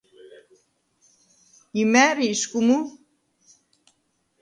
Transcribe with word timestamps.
იმ’ა̄̈̈რი 1.81 2.25
ისგუ 2.33 2.59
მუ? 2.65 2.77